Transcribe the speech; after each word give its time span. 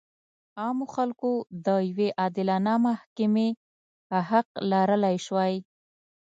عامو 0.61 0.85
خلکو 0.95 1.31
د 1.65 1.67
یوې 1.89 2.09
عادلانه 2.19 2.73
محکمې 2.85 3.49
حق 4.29 4.47
لرلی 4.71 5.15
شوای. 5.25 5.53